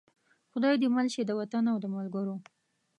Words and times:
خدای 0.51 0.75
دې 0.81 0.87
مل 0.95 1.07
شي 1.13 1.21
د 1.25 1.31
وطن 1.39 1.63
او 1.71 1.77
د 1.83 1.85
ملګرو. 1.95 2.35